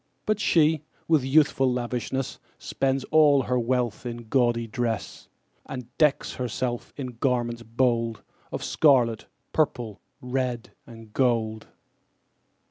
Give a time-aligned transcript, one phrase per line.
[0.25, 5.29] But she, with youthful lavishness, Spends all her wealth in gaudy dress,
[5.67, 11.67] And decks herself in garments bold Of scarlet, purple, red, and gold.